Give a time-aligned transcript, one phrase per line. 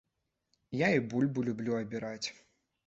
[0.85, 2.27] Я і бульбу люблю абіраць.